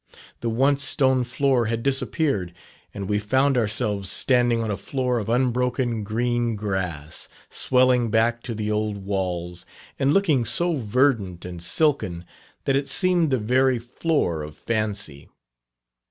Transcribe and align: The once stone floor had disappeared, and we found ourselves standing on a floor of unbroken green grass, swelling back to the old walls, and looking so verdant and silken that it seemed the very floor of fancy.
The 0.39 0.49
once 0.49 0.81
stone 0.81 1.23
floor 1.23 1.65
had 1.67 1.83
disappeared, 1.83 2.55
and 2.91 3.07
we 3.07 3.19
found 3.19 3.55
ourselves 3.55 4.09
standing 4.09 4.63
on 4.63 4.71
a 4.71 4.75
floor 4.75 5.19
of 5.19 5.29
unbroken 5.29 6.03
green 6.03 6.55
grass, 6.55 7.29
swelling 7.51 8.09
back 8.09 8.41
to 8.45 8.55
the 8.55 8.71
old 8.71 8.97
walls, 9.05 9.63
and 9.99 10.11
looking 10.11 10.43
so 10.43 10.75
verdant 10.75 11.45
and 11.45 11.61
silken 11.61 12.25
that 12.65 12.75
it 12.75 12.87
seemed 12.87 13.29
the 13.29 13.37
very 13.37 13.77
floor 13.77 14.41
of 14.41 14.57
fancy. 14.57 15.29